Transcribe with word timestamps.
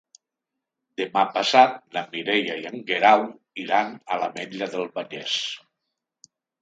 Demà 1.01 1.25
passat 1.33 1.75
na 1.97 2.03
Mireia 2.15 2.55
i 2.61 2.65
en 2.69 2.81
Guerau 2.87 3.25
iran 3.65 3.93
a 4.17 4.21
l'Ametlla 4.23 4.71
del 4.73 4.89
Vallès. 4.97 5.37